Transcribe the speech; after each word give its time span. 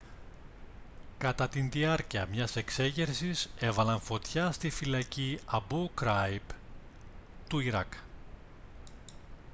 κατά 1.17 1.47
τη 1.47 1.59
διάρκεια 1.61 2.25
μιας 2.25 2.55
εξέγερσης 2.55 3.49
έβαλαν 3.59 3.99
φωτιά 3.99 4.51
στη 4.51 4.69
φυλακή 4.69 5.39
αμπού 5.45 5.91
γκράιμπ 5.95 6.43
του 7.47 7.59
ιράκ 7.59 7.93